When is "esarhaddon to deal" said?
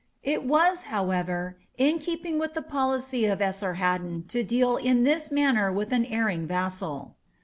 3.39-4.77